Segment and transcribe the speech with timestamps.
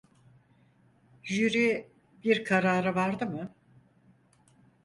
[1.23, 1.91] Jüri
[2.23, 3.55] bir karara vardı mı?